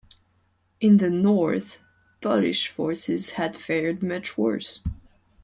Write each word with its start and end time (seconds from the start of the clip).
In 0.79 0.97
the 0.97 1.11
north, 1.11 1.77
Polish 2.21 2.69
forces 2.69 3.33
had 3.33 3.55
fared 3.55 4.01
much 4.01 4.35
worse. 4.35 4.81